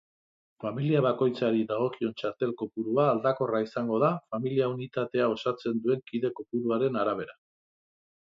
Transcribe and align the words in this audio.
Familia 0.61 1.01
bakoitzari 1.05 1.59
dagokion 1.71 2.13
txartel-kopurua 2.21 3.05
aldakorra 3.11 3.61
izango 3.65 3.99
da 4.05 4.09
familia-unitatea 4.35 5.27
osatzen 5.35 5.83
duen 5.85 6.01
kide-kopuruaren 6.13 7.01
arabera. 7.03 7.37